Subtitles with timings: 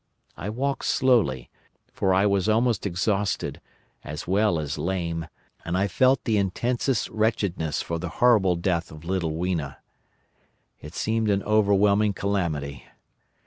[0.35, 1.51] I walked slowly,
[1.93, 3.61] for I was almost exhausted,
[4.03, 5.27] as well as lame,
[5.63, 9.77] and I felt the intensest wretchedness for the horrible death of little Weena.
[10.79, 12.83] It seemed an overwhelming calamity.